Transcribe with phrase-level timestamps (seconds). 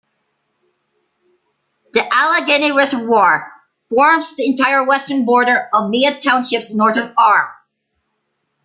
[1.93, 3.51] The Allegheny Reservoir
[3.91, 7.49] forms the entire western border of Mead Township's northern arm.